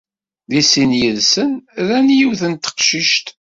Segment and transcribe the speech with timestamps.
[0.49, 1.51] Deg sin yid-sen
[1.87, 3.27] ran yiwet n teqcict.